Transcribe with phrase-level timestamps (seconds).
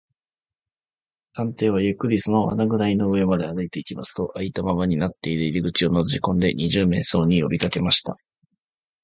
[1.33, 8.15] 探偵はゆっくりその穴ぐらの上まで歩いていきますと、あいたままになっている入り口をのぞきこんで、二十面相によびかけました。